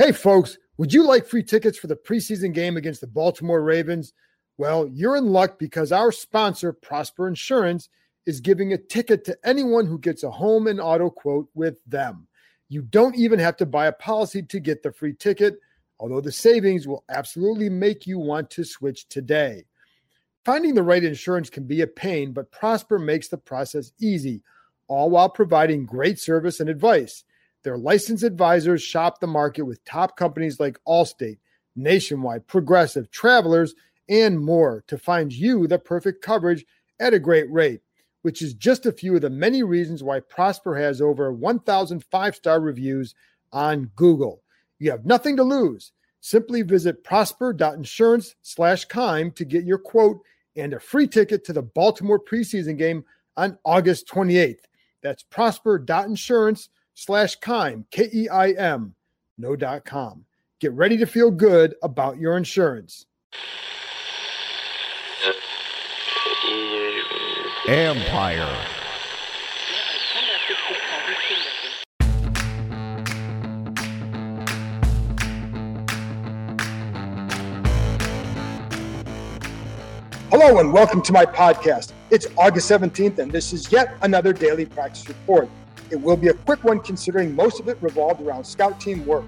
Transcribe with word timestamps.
Hey, 0.00 0.12
folks, 0.12 0.56
would 0.78 0.94
you 0.94 1.06
like 1.06 1.26
free 1.26 1.42
tickets 1.42 1.76
for 1.76 1.86
the 1.86 1.94
preseason 1.94 2.54
game 2.54 2.78
against 2.78 3.02
the 3.02 3.06
Baltimore 3.06 3.62
Ravens? 3.62 4.14
Well, 4.56 4.88
you're 4.88 5.14
in 5.14 5.26
luck 5.26 5.58
because 5.58 5.92
our 5.92 6.10
sponsor, 6.10 6.72
Prosper 6.72 7.28
Insurance, 7.28 7.90
is 8.24 8.40
giving 8.40 8.72
a 8.72 8.78
ticket 8.78 9.26
to 9.26 9.36
anyone 9.44 9.84
who 9.84 9.98
gets 9.98 10.22
a 10.22 10.30
home 10.30 10.68
and 10.68 10.80
auto 10.80 11.10
quote 11.10 11.50
with 11.52 11.84
them. 11.86 12.28
You 12.70 12.80
don't 12.80 13.14
even 13.14 13.38
have 13.40 13.58
to 13.58 13.66
buy 13.66 13.88
a 13.88 13.92
policy 13.92 14.42
to 14.42 14.58
get 14.58 14.82
the 14.82 14.90
free 14.90 15.12
ticket, 15.12 15.58
although 15.98 16.22
the 16.22 16.32
savings 16.32 16.88
will 16.88 17.04
absolutely 17.10 17.68
make 17.68 18.06
you 18.06 18.18
want 18.18 18.48
to 18.52 18.64
switch 18.64 19.06
today. 19.10 19.66
Finding 20.46 20.74
the 20.74 20.82
right 20.82 21.04
insurance 21.04 21.50
can 21.50 21.64
be 21.64 21.82
a 21.82 21.86
pain, 21.86 22.32
but 22.32 22.50
Prosper 22.50 22.98
makes 22.98 23.28
the 23.28 23.36
process 23.36 23.92
easy, 24.00 24.40
all 24.88 25.10
while 25.10 25.28
providing 25.28 25.84
great 25.84 26.18
service 26.18 26.58
and 26.58 26.70
advice. 26.70 27.22
Their 27.62 27.76
licensed 27.76 28.24
advisors 28.24 28.82
shop 28.82 29.20
the 29.20 29.26
market 29.26 29.62
with 29.62 29.84
top 29.84 30.16
companies 30.16 30.58
like 30.58 30.78
Allstate, 30.86 31.38
Nationwide, 31.76 32.46
Progressive, 32.46 33.10
Travelers, 33.10 33.74
and 34.08 34.40
more 34.40 34.82
to 34.88 34.98
find 34.98 35.32
you 35.32 35.66
the 35.66 35.78
perfect 35.78 36.22
coverage 36.22 36.64
at 36.98 37.14
a 37.14 37.18
great 37.18 37.50
rate, 37.50 37.80
which 38.22 38.42
is 38.42 38.54
just 38.54 38.86
a 38.86 38.92
few 38.92 39.14
of 39.14 39.20
the 39.20 39.30
many 39.30 39.62
reasons 39.62 40.02
why 40.02 40.20
Prosper 40.20 40.76
has 40.76 41.00
over 41.00 41.32
1,000 41.32 42.04
five 42.04 42.34
star 42.34 42.60
reviews 42.60 43.14
on 43.52 43.90
Google. 43.94 44.42
You 44.78 44.90
have 44.90 45.06
nothing 45.06 45.36
to 45.36 45.42
lose. 45.42 45.92
Simply 46.20 46.62
visit 46.62 47.04
prosper.insurance 47.04 48.34
slash 48.42 48.84
Keim 48.86 49.30
to 49.32 49.44
get 49.44 49.64
your 49.64 49.78
quote 49.78 50.20
and 50.56 50.74
a 50.74 50.80
free 50.80 51.06
ticket 51.06 51.44
to 51.44 51.52
the 51.52 51.62
Baltimore 51.62 52.22
preseason 52.22 52.76
game 52.76 53.04
on 53.36 53.58
August 53.64 54.08
28th. 54.08 54.64
That's 55.02 55.22
prosper.insurance 55.22 56.68
slash 57.00 57.36
Keim, 57.36 57.86
K 57.90 58.10
E 58.12 58.28
I 58.28 58.50
M, 58.50 58.94
no 59.38 59.56
dot 59.56 59.86
com. 59.86 60.26
Get 60.60 60.72
ready 60.72 60.98
to 60.98 61.06
feel 61.06 61.30
good 61.30 61.74
about 61.82 62.18
your 62.18 62.36
insurance. 62.36 63.06
Empire. 67.66 68.66
Hello 80.28 80.58
and 80.60 80.70
welcome 80.70 81.00
to 81.00 81.12
my 81.14 81.24
podcast. 81.24 81.92
It's 82.10 82.26
August 82.36 82.70
17th, 82.70 83.18
and 83.18 83.32
this 83.32 83.54
is 83.54 83.72
yet 83.72 83.96
another 84.02 84.34
daily 84.34 84.66
practice 84.66 85.08
report. 85.08 85.48
It 85.90 86.00
will 86.00 86.16
be 86.16 86.28
a 86.28 86.34
quick 86.34 86.62
one 86.62 86.80
considering 86.80 87.34
most 87.34 87.58
of 87.58 87.68
it 87.68 87.76
revolved 87.80 88.20
around 88.20 88.44
scout 88.44 88.80
team 88.80 89.04
work. 89.06 89.24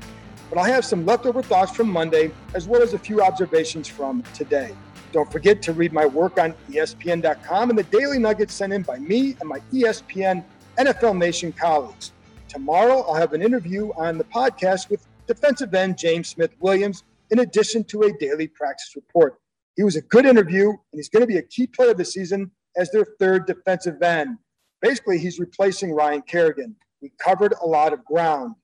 But 0.49 0.59
I'll 0.59 0.65
have 0.65 0.85
some 0.85 1.05
leftover 1.05 1.43
thoughts 1.43 1.75
from 1.75 1.91
Monday, 1.91 2.31
as 2.55 2.69
well 2.69 2.83
as 2.83 2.95
a 2.95 2.99
few 2.99 3.23
observations 3.23 3.89
from 3.89 4.23
today. 4.35 4.75
Don't 5.13 5.31
forget 5.31 5.61
to 5.63 5.73
read 5.73 5.93
my 5.93 6.07
work 6.07 6.39
on 6.39 6.55
ESPN.com 6.71 7.71
and 7.71 7.79
the 7.79 7.83
daily 7.85 8.19
nuggets 8.19 8.55
sent 8.55 8.73
in 8.73 8.83
by 8.83 8.99
me 8.99 9.37
and 9.41 9.49
my 9.49 9.59
ESPN 9.73 10.45
NFL 10.79 11.19
Nation 11.19 11.53
colleagues. 11.53 12.13
Tomorrow, 12.49 13.01
I'll 13.03 13.15
have 13.15 13.33
an 13.33 13.43
interview 13.43 13.93
on 13.97 14.19
the 14.19 14.25
podcast 14.25 14.89
with 14.89 15.07
defensive 15.27 15.75
end 15.75 15.99
James 15.99 16.29
Smith 16.29 16.53
Williams, 16.61 17.03
in 17.31 17.41
addition 17.41 17.83
to 17.85 18.03
a 18.03 18.13
daily 18.19 18.47
practice 18.47 18.93
report. 18.95 19.39
He 19.77 19.83
was 19.83 19.97
a 19.97 20.03
good 20.03 20.27
interview, 20.27 20.69
and 20.69 20.79
he's 20.93 21.09
going 21.09 21.23
to 21.23 21.27
be 21.27 21.39
a 21.39 21.43
key 21.43 21.67
player 21.67 21.91
of 21.91 21.97
the 21.97 22.05
season 22.05 22.51
as 22.77 22.91
their 22.91 23.07
third 23.19 23.47
defensive 23.47 24.03
end. 24.03 24.39
Basically, 24.83 25.19
he's 25.19 25.39
replacing 25.39 25.93
Ryan 25.93 26.23
Kerrigan. 26.23 26.77
We 27.01 27.13
covered 27.19 27.55
a 27.63 27.67
lot 27.67 27.93
of 27.93 28.05
ground. 28.05 28.57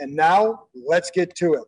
And 0.00 0.14
now 0.14 0.64
let's 0.74 1.10
get 1.10 1.34
to 1.36 1.54
it. 1.54 1.64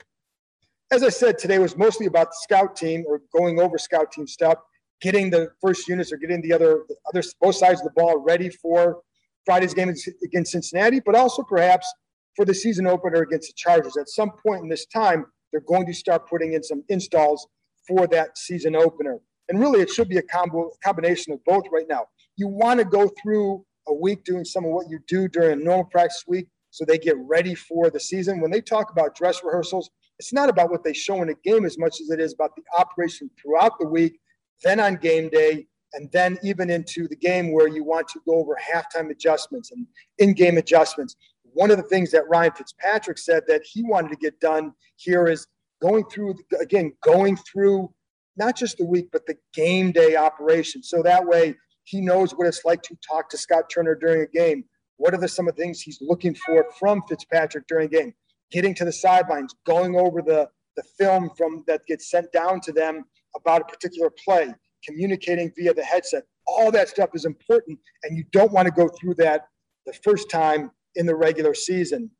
As 0.90 1.02
I 1.02 1.08
said, 1.08 1.38
today 1.38 1.58
was 1.58 1.76
mostly 1.76 2.06
about 2.06 2.30
the 2.30 2.36
scout 2.42 2.74
team 2.74 3.04
or 3.06 3.20
going 3.32 3.60
over 3.60 3.78
scout 3.78 4.10
team 4.10 4.26
stuff, 4.26 4.58
getting 5.00 5.30
the 5.30 5.50
first 5.60 5.86
units 5.86 6.12
or 6.12 6.16
getting 6.16 6.40
the 6.42 6.52
other, 6.52 6.84
the 6.88 6.96
other 7.08 7.22
both 7.40 7.54
sides 7.54 7.80
of 7.80 7.84
the 7.84 7.92
ball 7.92 8.18
ready 8.18 8.48
for 8.48 9.02
Friday's 9.44 9.74
game 9.74 9.92
against 10.24 10.52
Cincinnati, 10.52 11.00
but 11.00 11.14
also 11.14 11.42
perhaps 11.42 11.92
for 12.36 12.44
the 12.44 12.54
season 12.54 12.86
opener 12.86 13.22
against 13.22 13.48
the 13.48 13.54
Chargers. 13.56 13.96
At 13.96 14.08
some 14.08 14.30
point 14.30 14.62
in 14.62 14.68
this 14.68 14.86
time, 14.86 15.26
they're 15.52 15.60
going 15.60 15.86
to 15.86 15.94
start 15.94 16.28
putting 16.28 16.54
in 16.54 16.62
some 16.62 16.82
installs 16.88 17.46
for 17.86 18.06
that 18.08 18.38
season 18.38 18.76
opener. 18.76 19.18
And 19.48 19.58
really, 19.58 19.80
it 19.80 19.90
should 19.90 20.08
be 20.08 20.18
a 20.18 20.22
combo, 20.22 20.70
combination 20.82 21.32
of 21.32 21.44
both 21.44 21.64
right 21.72 21.86
now. 21.88 22.06
You 22.36 22.46
want 22.46 22.78
to 22.78 22.84
go 22.84 23.10
through 23.20 23.64
a 23.90 23.94
week 23.94 24.24
doing 24.24 24.44
some 24.44 24.64
of 24.64 24.70
what 24.70 24.88
you 24.88 24.98
do 25.06 25.28
during 25.28 25.60
a 25.60 25.62
normal 25.62 25.84
practice 25.84 26.24
week 26.26 26.46
so 26.70 26.84
they 26.84 26.98
get 26.98 27.16
ready 27.18 27.54
for 27.54 27.90
the 27.90 28.00
season. 28.00 28.40
When 28.40 28.50
they 28.50 28.60
talk 28.60 28.90
about 28.90 29.14
dress 29.14 29.42
rehearsals, 29.44 29.90
it's 30.18 30.32
not 30.32 30.48
about 30.48 30.70
what 30.70 30.84
they 30.84 30.92
show 30.92 31.20
in 31.22 31.28
a 31.28 31.34
game 31.44 31.64
as 31.64 31.78
much 31.78 32.00
as 32.00 32.10
it 32.10 32.20
is 32.20 32.32
about 32.32 32.54
the 32.56 32.62
operation 32.78 33.30
throughout 33.40 33.78
the 33.78 33.86
week, 33.86 34.20
then 34.62 34.78
on 34.80 34.96
game 34.96 35.28
day, 35.30 35.66
and 35.94 36.10
then 36.12 36.38
even 36.42 36.70
into 36.70 37.08
the 37.08 37.16
game 37.16 37.52
where 37.52 37.68
you 37.68 37.82
want 37.82 38.06
to 38.08 38.20
go 38.26 38.36
over 38.36 38.56
halftime 38.56 39.10
adjustments 39.10 39.72
and 39.72 39.86
in-game 40.18 40.58
adjustments. 40.58 41.16
One 41.52 41.72
of 41.72 41.78
the 41.78 41.82
things 41.82 42.12
that 42.12 42.28
Ryan 42.28 42.52
Fitzpatrick 42.52 43.18
said 43.18 43.42
that 43.48 43.62
he 43.64 43.82
wanted 43.82 44.10
to 44.10 44.16
get 44.16 44.38
done 44.38 44.72
here 44.96 45.26
is 45.26 45.46
going 45.82 46.04
through 46.04 46.36
again, 46.60 46.92
going 47.02 47.36
through 47.36 47.92
not 48.36 48.56
just 48.56 48.78
the 48.78 48.84
week, 48.84 49.08
but 49.10 49.26
the 49.26 49.36
game 49.52 49.90
day 49.90 50.14
operation. 50.14 50.82
So 50.82 51.02
that 51.02 51.26
way 51.26 51.56
he 51.90 52.00
knows 52.00 52.32
what 52.32 52.46
it's 52.46 52.64
like 52.64 52.82
to 52.82 52.96
talk 53.06 53.28
to 53.30 53.38
Scott 53.38 53.64
Turner 53.68 53.96
during 53.96 54.22
a 54.22 54.26
game. 54.26 54.64
What 54.98 55.12
are 55.12 55.18
the, 55.18 55.26
some 55.26 55.48
of 55.48 55.56
the 55.56 55.62
things 55.62 55.80
he's 55.80 55.98
looking 56.00 56.34
for 56.34 56.64
from 56.78 57.02
Fitzpatrick 57.08 57.66
during 57.66 57.86
a 57.86 57.90
game? 57.90 58.14
Getting 58.52 58.74
to 58.76 58.84
the 58.84 58.92
sidelines, 58.92 59.54
going 59.66 59.96
over 59.96 60.22
the, 60.22 60.48
the 60.76 60.84
film 60.98 61.30
from 61.36 61.64
that 61.66 61.84
gets 61.86 62.10
sent 62.10 62.30
down 62.32 62.60
to 62.60 62.72
them 62.72 63.04
about 63.34 63.62
a 63.62 63.64
particular 63.64 64.10
play, 64.24 64.54
communicating 64.84 65.52
via 65.56 65.74
the 65.74 65.82
headset. 65.82 66.24
All 66.46 66.70
that 66.70 66.88
stuff 66.88 67.10
is 67.14 67.24
important, 67.24 67.78
and 68.04 68.16
you 68.16 68.24
don't 68.30 68.52
want 68.52 68.66
to 68.66 68.72
go 68.72 68.88
through 68.88 69.14
that 69.14 69.46
the 69.86 69.92
first 70.04 70.30
time 70.30 70.70
in 70.94 71.06
the 71.06 71.14
regular 71.14 71.54
season. 71.54 72.10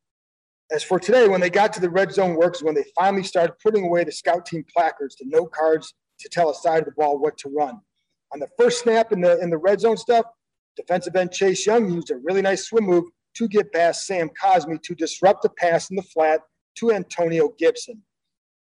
As 0.72 0.82
for 0.82 0.98
today, 0.98 1.28
when 1.28 1.40
they 1.40 1.50
got 1.50 1.72
to 1.74 1.80
the 1.80 1.90
red 1.90 2.12
zone 2.12 2.34
works, 2.36 2.62
when 2.62 2.74
they 2.74 2.84
finally 2.96 3.24
started 3.24 3.54
putting 3.62 3.84
away 3.84 4.04
the 4.04 4.12
scout 4.12 4.46
team 4.46 4.64
placards, 4.72 5.16
the 5.16 5.26
note 5.26 5.52
cards 5.52 5.94
to 6.20 6.28
tell 6.28 6.50
a 6.50 6.54
side 6.54 6.80
of 6.80 6.84
the 6.86 6.92
ball 6.92 7.18
what 7.18 7.36
to 7.38 7.48
run. 7.48 7.80
On 8.32 8.40
the 8.40 8.48
first 8.58 8.82
snap 8.82 9.12
in 9.12 9.20
the 9.20 9.38
in 9.40 9.50
the 9.50 9.58
red 9.58 9.80
zone 9.80 9.96
stuff, 9.96 10.26
defensive 10.76 11.16
end 11.16 11.32
Chase 11.32 11.66
Young 11.66 11.90
used 11.92 12.10
a 12.10 12.16
really 12.16 12.42
nice 12.42 12.66
swim 12.66 12.84
move 12.84 13.04
to 13.34 13.48
get 13.48 13.72
past 13.72 14.06
Sam 14.06 14.30
Cosmi 14.42 14.80
to 14.82 14.94
disrupt 14.94 15.42
the 15.42 15.50
pass 15.50 15.90
in 15.90 15.96
the 15.96 16.02
flat 16.02 16.40
to 16.76 16.92
Antonio 16.92 17.50
Gibson. 17.58 18.02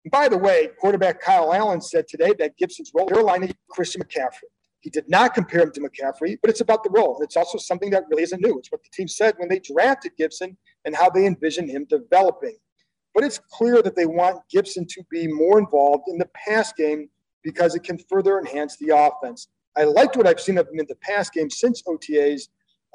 And 0.05 0.11
by 0.11 0.29
the 0.29 0.39
way, 0.39 0.69
quarterback 0.81 1.21
Kyle 1.21 1.53
Allen 1.53 1.81
said 1.81 2.07
today 2.09 2.33
that 2.39 2.57
Gibson's 2.57 2.93
role 2.95 3.09
Carolina 3.09 3.49
Christian 3.71 4.03
McCaffrey. 4.03 4.49
He 4.81 4.91
did 4.91 5.09
not 5.09 5.35
compare 5.35 5.63
him 5.63 5.73
to 5.73 5.81
McCaffrey, 5.81 6.39
but 6.41 6.49
it's 6.49 6.61
about 6.61 6.85
the 6.85 6.91
role. 6.91 7.21
It's 7.21 7.37
also 7.37 7.59
something 7.59 7.91
that 7.91 8.05
really 8.09 8.23
isn't 8.23 8.41
new. 8.41 8.57
It's 8.59 8.71
what 8.71 8.85
the 8.85 8.91
team 8.93 9.09
said 9.09 9.35
when 9.39 9.49
they 9.49 9.59
drafted 9.59 10.13
Gibson 10.17 10.57
and 10.85 10.95
how 10.95 11.11
they 11.11 11.27
envision 11.27 11.69
him 11.69 11.87
developing. 11.91 12.57
But 13.13 13.25
it's 13.25 13.41
clear 13.51 13.83
that 13.83 13.97
they 13.97 14.07
want 14.07 14.43
Gibson 14.49 14.87
to 14.91 15.03
be 15.11 15.27
more 15.27 15.59
involved 15.59 16.05
in 16.07 16.19
the 16.19 16.29
pass 16.35 16.73
game 16.73 17.09
because 17.47 17.77
it 17.77 17.85
can 17.85 17.97
further 17.97 18.41
enhance 18.41 18.77
the 18.77 18.89
offense. 18.89 19.47
I 19.77 19.85
liked 19.85 20.17
what 20.17 20.27
I've 20.27 20.41
seen 20.41 20.59
of 20.59 20.67
him 20.69 20.81
in 20.81 20.87
the 20.89 20.97
past 20.97 21.33
game 21.33 21.49
since 21.49 21.81
OTAs 21.83 22.49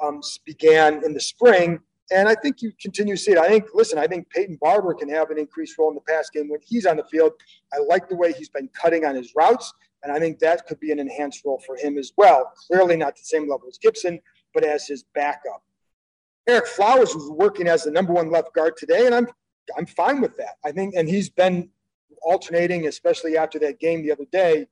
um, 0.03 0.19
began 0.45 1.06
in 1.06 1.13
the 1.13 1.21
spring. 1.21 1.80
And 2.12 2.27
I 2.27 2.36
think 2.36 2.62
you 2.62 2.74
continue 2.81 3.15
to 3.15 3.21
see 3.21 3.31
it. 3.31 3.38
I 3.38 3.48
think, 3.48 3.68
listen, 3.74 3.98
I 3.98 4.07
think 4.07 4.30
Peyton 4.30 4.57
Barber 4.59 4.94
can 4.94 5.07
have 5.07 5.30
an 5.30 5.39
increased 5.39 5.77
role 5.77 5.88
in 5.88 5.95
the 5.95 6.01
pass 6.01 6.30
game 6.30 6.50
when 6.50 6.59
he's 6.62 6.86
on 6.86 6.98
the 6.98 7.06
field. 7.06 7.31
I 7.74 7.77
like 7.88 8.09
the 8.09 8.15
way 8.18 8.33
he's 8.33 8.50
been 8.50 8.68
cutting 8.74 9.06
on 9.06 9.15
his 9.15 9.31
routes, 9.38 9.74
and 10.03 10.12
I 10.12 10.19
think 10.19 10.39
that 10.39 10.68
could 10.68 10.81
be 10.81 10.92
an 10.92 11.00
enhanced 11.00 11.45
role 11.45 11.62
for 11.65 11.77
him 11.77 11.98
as 11.98 12.12
well. 12.18 12.51
Clearly 12.68 12.98
not 12.98 13.15
the 13.15 13.24
same 13.24 13.50
level 13.50 13.69
as 13.69 13.77
Gibson, 13.77 14.19
but 14.53 14.65
as 14.65 14.86
his 14.86 15.06
backup. 15.15 15.63
Ereck 16.50 16.68
Flowers 16.68 17.15
was 17.15 17.30
working 17.30 17.69
as 17.69 17.86
the 17.86 17.92
number 17.92 18.12
one 18.12 18.30
left 18.30 18.53
guard 18.53 18.75
today, 18.75 19.06
and 19.06 19.15
I'm 19.15 19.27
I'm 19.77 19.86
fine 19.86 20.19
with 20.19 20.36
that. 20.36 20.56
I 20.65 20.74
think, 20.74 20.95
and 20.98 21.07
he's 21.07 21.30
been 21.30 21.69
alternating, 22.23 22.88
especially 22.88 23.38
after 23.38 23.59
that 23.59 23.79
game 23.79 24.03
the 24.03 24.12
other 24.12 24.25
day. 24.31 24.68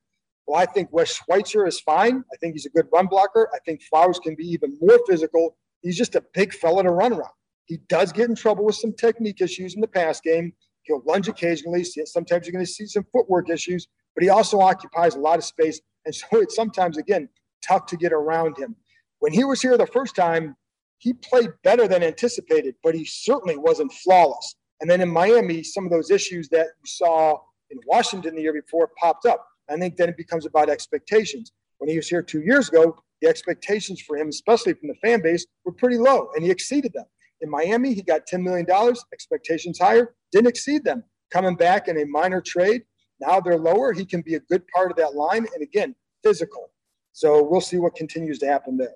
Well, 0.46 0.60
I 0.60 0.66
think 0.66 0.88
Wes 0.92 1.14
Schweitzer 1.14 1.66
is 1.66 1.80
fine. 1.80 2.24
I 2.32 2.36
think 2.38 2.54
he's 2.54 2.66
a 2.66 2.70
good 2.70 2.86
run 2.92 3.06
blocker. 3.06 3.48
I 3.54 3.58
think 3.64 3.82
Flowers 3.82 4.18
can 4.18 4.34
be 4.34 4.44
even 4.44 4.76
more 4.80 4.98
physical. 5.08 5.56
He's 5.82 5.96
just 5.96 6.14
a 6.14 6.24
big 6.34 6.52
fella 6.52 6.82
to 6.82 6.90
run 6.90 7.12
around. 7.12 7.32
He 7.66 7.78
does 7.88 8.12
get 8.12 8.28
in 8.28 8.34
trouble 8.34 8.64
with 8.64 8.74
some 8.74 8.92
technique 8.92 9.40
issues 9.40 9.74
in 9.74 9.80
the 9.80 9.86
pass 9.86 10.20
game, 10.20 10.52
He'll 10.82 11.02
lunge 11.06 11.28
occasionally. 11.28 11.84
Sometimes 11.84 12.46
you're 12.46 12.52
going 12.52 12.64
to 12.64 12.70
see 12.70 12.86
some 12.86 13.06
footwork 13.12 13.50
issues, 13.50 13.86
but 14.14 14.22
he 14.22 14.30
also 14.30 14.60
occupies 14.60 15.14
a 15.14 15.20
lot 15.20 15.38
of 15.38 15.44
space. 15.44 15.80
And 16.04 16.14
so 16.14 16.26
it's 16.32 16.56
sometimes, 16.56 16.98
again, 16.98 17.28
tough 17.66 17.86
to 17.86 17.96
get 17.96 18.12
around 18.12 18.58
him. 18.58 18.76
When 19.18 19.32
he 19.32 19.44
was 19.44 19.60
here 19.60 19.76
the 19.76 19.86
first 19.86 20.16
time, 20.16 20.56
he 20.98 21.12
played 21.12 21.50
better 21.62 21.88
than 21.88 22.02
anticipated, 22.02 22.74
but 22.82 22.94
he 22.94 23.04
certainly 23.04 23.56
wasn't 23.56 23.92
flawless. 23.92 24.56
And 24.80 24.90
then 24.90 25.00
in 25.00 25.08
Miami, 25.08 25.62
some 25.62 25.84
of 25.84 25.90
those 25.90 26.10
issues 26.10 26.48
that 26.50 26.66
you 26.66 26.86
saw 26.86 27.38
in 27.70 27.78
Washington 27.86 28.34
the 28.34 28.42
year 28.42 28.52
before 28.52 28.90
popped 29.00 29.26
up. 29.26 29.46
I 29.68 29.76
think 29.76 29.96
then 29.96 30.08
it 30.08 30.16
becomes 30.16 30.46
about 30.46 30.68
expectations. 30.68 31.52
When 31.78 31.88
he 31.88 31.96
was 31.96 32.08
here 32.08 32.22
two 32.22 32.40
years 32.40 32.68
ago, 32.68 32.96
the 33.20 33.28
expectations 33.28 34.00
for 34.00 34.16
him, 34.16 34.28
especially 34.28 34.74
from 34.74 34.88
the 34.88 34.94
fan 34.96 35.22
base, 35.22 35.46
were 35.64 35.72
pretty 35.72 35.96
low, 35.96 36.30
and 36.34 36.44
he 36.44 36.50
exceeded 36.50 36.92
them. 36.92 37.04
In 37.40 37.48
Miami, 37.48 37.94
he 37.94 38.02
got 38.02 38.26
$10 38.26 38.42
million, 38.42 38.66
expectations 39.12 39.78
higher, 39.78 40.14
didn't 40.32 40.48
exceed 40.48 40.84
them. 40.84 41.04
Coming 41.30 41.54
back 41.54 41.88
in 41.88 42.00
a 42.00 42.04
minor 42.06 42.40
trade, 42.40 42.82
now 43.20 43.40
they're 43.40 43.58
lower. 43.58 43.92
He 43.92 44.04
can 44.04 44.22
be 44.22 44.34
a 44.34 44.40
good 44.40 44.66
part 44.74 44.90
of 44.90 44.96
that 44.96 45.14
line, 45.14 45.46
and 45.54 45.62
again, 45.62 45.94
physical. 46.24 46.72
So 47.12 47.42
we'll 47.42 47.60
see 47.60 47.78
what 47.78 47.94
continues 47.94 48.38
to 48.40 48.46
happen 48.46 48.76
there. 48.76 48.94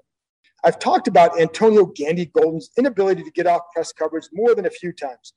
I've 0.65 0.79
talked 0.79 1.09
about 1.09 1.39
Antonio 1.41 1.85
Gandy 1.87 2.27
Golden's 2.27 2.71
inability 2.79 3.23
to 3.23 3.31
get 3.31 3.47
off 3.47 3.63
press 3.75 3.93
coverage 3.93 4.29
more 4.33 4.55
than 4.55 4.67
a 4.67 4.71
few 4.71 4.93
times. 4.93 5.35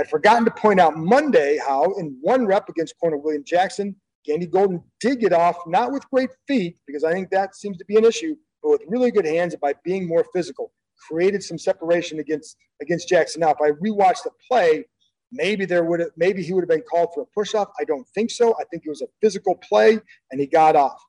I'd 0.00 0.08
forgotten 0.08 0.46
to 0.46 0.50
point 0.50 0.80
out 0.80 0.96
Monday 0.96 1.58
how, 1.58 1.84
in 1.98 2.16
one 2.22 2.46
rep 2.46 2.70
against 2.70 2.98
corner 2.98 3.18
William 3.18 3.44
Jackson, 3.44 3.94
Gandy 4.24 4.46
Golden 4.46 4.82
did 4.98 5.20
get 5.20 5.34
off, 5.34 5.58
not 5.66 5.92
with 5.92 6.08
great 6.10 6.30
feet, 6.48 6.78
because 6.86 7.04
I 7.04 7.12
think 7.12 7.30
that 7.30 7.54
seems 7.54 7.76
to 7.78 7.84
be 7.84 7.96
an 7.96 8.04
issue, 8.04 8.34
but 8.62 8.70
with 8.70 8.82
really 8.88 9.10
good 9.10 9.26
hands 9.26 9.54
by 9.56 9.74
being 9.84 10.08
more 10.08 10.24
physical. 10.32 10.72
Created 11.08 11.42
some 11.42 11.58
separation 11.58 12.18
against 12.18 12.56
against 12.80 13.08
Jackson. 13.08 13.40
Now, 13.40 13.50
if 13.50 13.60
I 13.62 13.70
rewatch 13.70 14.22
the 14.22 14.30
play, 14.48 14.84
maybe 15.32 15.64
there 15.64 15.84
would 15.84 16.00
have 16.00 16.10
maybe 16.16 16.42
he 16.42 16.52
would 16.52 16.62
have 16.62 16.68
been 16.68 16.82
called 16.82 17.10
for 17.14 17.22
a 17.22 17.26
push 17.34 17.54
off. 17.54 17.68
I 17.80 17.84
don't 17.84 18.06
think 18.14 18.30
so. 18.30 18.54
I 18.60 18.64
think 18.70 18.82
it 18.84 18.90
was 18.90 19.02
a 19.02 19.06
physical 19.22 19.56
play 19.56 19.98
and 20.30 20.40
he 20.40 20.46
got 20.46 20.76
off. 20.76 21.00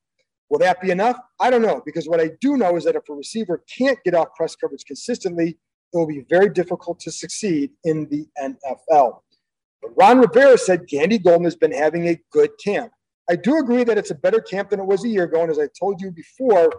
Will 0.50 0.60
that 0.60 0.82
be 0.82 0.92
enough? 0.92 1.18
I 1.40 1.50
don't 1.50 1.62
know, 1.62 1.82
because 1.86 2.08
what 2.08 2.22
I 2.22 2.32
do 2.40 2.58
know 2.58 2.76
is 2.78 2.86
that 2.86 2.96
if 2.96 3.08
a 3.10 3.14
receiver 3.14 3.64
can't 3.78 4.00
get 4.06 4.14
off 4.14 4.30
press 4.36 4.56
coverage 4.56 4.86
consistently, 4.86 5.58
it 5.94 5.98
will 5.98 6.08
be 6.08 6.26
very 6.30 6.50
difficult 6.50 7.00
to 7.02 7.12
succeed 7.12 7.72
in 7.84 8.08
the 8.10 8.26
NFL. 8.42 9.20
But 9.82 9.92
Ron 9.96 10.20
Rivera 10.20 10.58
said 10.58 10.88
Gandy 10.88 11.18
Golden 11.18 11.44
has 11.44 11.56
been 11.56 11.72
having 11.72 12.08
a 12.08 12.20
good 12.32 12.52
camp. 12.64 12.92
I 13.30 13.36
do 13.36 13.58
agree 13.58 13.84
that 13.84 13.98
it's 13.98 14.12
a 14.12 14.16
better 14.16 14.42
camp 14.42 14.70
than 14.70 14.80
it 14.80 14.86
was 14.86 15.04
a 15.04 15.10
year 15.10 15.24
ago. 15.24 15.42
And 15.42 15.52
as 15.52 15.60
I 15.60 15.68
told 15.80 16.02
you 16.02 16.12
before, 16.12 16.72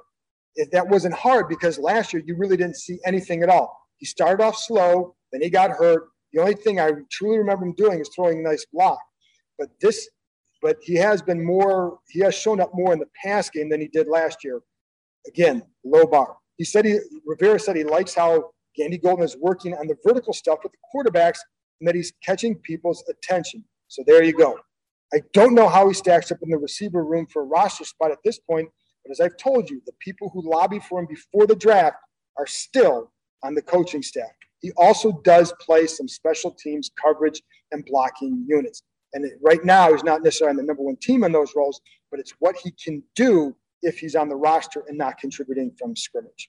that 0.71 0.89
wasn't 0.89 1.15
hard 1.15 1.49
because 1.49 1.79
last 1.79 2.13
year 2.13 2.23
you 2.27 2.37
really 2.37 2.57
didn't 2.57 2.77
see 2.77 2.99
anything 3.05 3.43
at 3.43 3.49
all. 3.49 3.77
He 3.99 4.07
started 4.07 4.43
off 4.43 4.57
slow, 4.57 5.15
then 5.31 5.43
he 5.43 5.51
got 5.51 5.71
hurt. 5.71 6.09
The 6.33 6.41
only 6.41 6.55
thing 6.55 6.81
I 6.81 6.93
truly 7.11 7.39
remember 7.39 7.67
him 7.67 7.75
doing 7.75 8.01
is 8.01 8.11
throwing 8.15 8.41
a 8.41 8.43
nice 8.43 8.67
block. 8.73 8.99
But 9.59 9.69
this, 9.81 10.09
but 10.61 10.77
he 10.83 10.95
has 10.97 11.23
been 11.23 11.45
more, 11.45 11.99
he 12.09 12.21
has 12.21 12.35
shown 12.35 12.61
up 12.61 12.71
more 12.75 12.93
in 12.93 12.99
the 12.99 13.09
pass 13.23 13.51
game 13.51 13.69
than 13.69 13.81
he 13.81 13.89
did 13.89 14.09
last 14.09 14.43
year. 14.43 14.61
Again, 15.27 15.63
low 15.85 16.07
bar. 16.07 16.37
He 16.57 16.65
said 16.65 16.85
he, 16.85 16.99
Rivera 17.25 17.59
said 17.59 17.77
he 17.77 17.85
likes 17.85 18.15
how 18.15 18.51
Gandy 18.77 18.99
Golden 18.99 19.25
is 19.25 19.37
working 19.37 19.75
on 19.75 19.87
the 19.87 19.97
vertical 20.05 20.33
stuff 20.33 20.61
with 20.63 20.73
the 20.73 20.79
quarterbacks 20.95 21.39
and 21.81 21.89
that 21.89 21.95
he's 21.95 22.13
catching 22.25 22.57
people's 22.57 23.05
attention. 23.09 23.65
So 23.89 24.03
there 24.07 24.23
you 24.23 24.33
go. 24.33 24.59
I 25.13 25.21
don't 25.35 25.55
know 25.55 25.69
how 25.69 25.89
he 25.89 25.95
stacks 25.95 26.33
up 26.33 26.39
in 26.43 26.49
the 26.49 26.57
receiver 26.57 27.05
room 27.05 27.27
for 27.27 27.43
a 27.43 27.47
roster 27.47 27.85
spot 27.85 28.11
at 28.11 28.19
this 28.25 28.39
point, 28.39 28.69
but 29.05 29.11
as 29.11 29.21
I've 29.21 29.37
told 29.37 29.69
you, 29.69 29.83
the 29.85 29.93
people 30.01 30.31
who 30.33 30.49
lobbied 30.49 30.83
for 30.85 31.01
him 31.01 31.07
before 31.07 31.47
the 31.47 31.57
draft 31.57 31.97
are 32.39 32.47
still 32.47 33.11
on 33.43 33.55
the 33.55 33.63
coaching 33.63 34.03
staff. 34.03 34.31
He 34.61 34.73
also 34.77 35.21
does 35.25 35.53
play 35.61 35.87
some 35.87 36.09
special 36.09 36.53
teams 36.53 36.91
coverage 37.03 37.43
and 37.73 37.85
blocking 37.85 38.45
units. 38.49 38.83
And 39.13 39.27
right 39.43 39.63
now, 39.65 39.93
he's 39.93 40.05
not 40.05 40.23
necessarily 40.23 40.53
on 40.53 40.57
the 40.57 40.63
number 40.63 40.83
one 40.83 40.97
team 40.97 41.25
in 41.25 41.33
those 41.33 41.53
roles, 41.55 41.81
but 42.11 42.21
it's 42.21 42.35
what 42.39 42.57
he 42.57 42.73
can 42.83 43.03
do 43.15 43.55
if 43.83 43.99
he's 43.99 44.15
on 44.15 44.29
the 44.29 44.37
roster 44.37 44.85
and 44.89 44.97
not 44.97 45.19
contributing 45.19 45.73
from 45.79 45.97
scrimmage. 45.97 46.49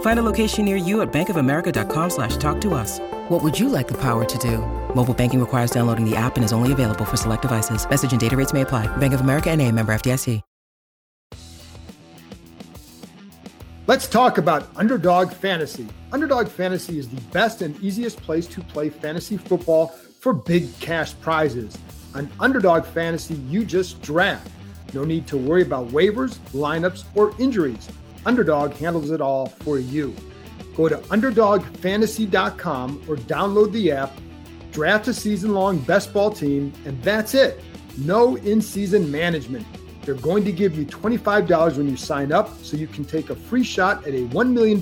Find 0.00 0.18
a 0.18 0.22
location 0.22 0.64
near 0.64 0.76
you 0.76 1.02
at 1.02 1.12
bankofamerica.com 1.12 2.10
slash 2.10 2.36
talk 2.38 2.60
to 2.62 2.72
us. 2.72 2.98
What 3.28 3.42
would 3.42 3.58
you 3.58 3.68
like 3.68 3.86
the 3.86 3.98
power 4.00 4.24
to 4.24 4.38
do? 4.38 4.58
Mobile 4.94 5.14
banking 5.14 5.40
requires 5.40 5.70
downloading 5.70 6.08
the 6.08 6.16
app 6.16 6.36
and 6.36 6.44
is 6.44 6.52
only 6.54 6.72
available 6.72 7.04
for 7.04 7.18
select 7.18 7.42
devices. 7.42 7.88
Message 7.88 8.12
and 8.12 8.20
data 8.20 8.36
rates 8.36 8.54
may 8.54 8.62
apply. 8.62 8.88
Bank 8.96 9.12
of 9.12 9.20
America 9.20 9.50
and 9.50 9.60
a 9.60 9.70
member 9.70 9.94
FDIC. 9.94 10.40
Let's 13.88 14.08
talk 14.08 14.36
about 14.36 14.68
Underdog 14.74 15.32
Fantasy. 15.32 15.86
Underdog 16.10 16.48
Fantasy 16.48 16.98
is 16.98 17.08
the 17.08 17.20
best 17.30 17.62
and 17.62 17.80
easiest 17.80 18.16
place 18.16 18.48
to 18.48 18.60
play 18.60 18.90
fantasy 18.90 19.36
football 19.36 19.94
for 20.18 20.32
big 20.32 20.76
cash 20.80 21.14
prizes. 21.20 21.78
An 22.14 22.28
Underdog 22.40 22.84
Fantasy, 22.84 23.34
you 23.48 23.64
just 23.64 24.02
draft. 24.02 24.50
No 24.92 25.04
need 25.04 25.28
to 25.28 25.36
worry 25.36 25.62
about 25.62 25.86
waivers, 25.90 26.38
lineups, 26.50 27.04
or 27.14 27.32
injuries. 27.38 27.88
Underdog 28.26 28.72
handles 28.74 29.10
it 29.10 29.20
all 29.20 29.46
for 29.46 29.78
you. 29.78 30.14
Go 30.76 30.88
to 30.88 30.96
UnderdogFantasy.com 30.96 33.02
or 33.08 33.16
download 33.16 33.72
the 33.72 33.92
app, 33.92 34.12
draft 34.72 35.08
a 35.08 35.14
season 35.14 35.54
long 35.54 35.78
best 35.78 36.12
ball 36.12 36.30
team, 36.30 36.72
and 36.84 37.00
that's 37.02 37.34
it. 37.34 37.60
No 37.96 38.36
in 38.36 38.60
season 38.60 39.10
management. 39.10 39.66
They're 40.02 40.14
going 40.14 40.44
to 40.44 40.52
give 40.52 40.76
you 40.76 40.84
$25 40.84 41.76
when 41.76 41.88
you 41.88 41.96
sign 41.96 42.32
up 42.32 42.50
so 42.62 42.76
you 42.76 42.86
can 42.86 43.04
take 43.04 43.30
a 43.30 43.34
free 43.34 43.64
shot 43.64 44.06
at 44.06 44.14
a 44.14 44.26
$1 44.26 44.52
million 44.52 44.80